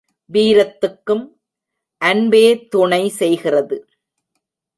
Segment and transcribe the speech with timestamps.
[0.29, 1.23] வீரத்துக்கும்
[2.01, 2.67] அன்பே
[2.67, 3.77] துணை செய்கிறது.